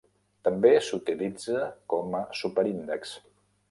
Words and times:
També 0.47 0.71
s'utilitza 0.87 1.69
com 1.95 2.19
a 2.23 2.25
superíndex. 2.43 3.19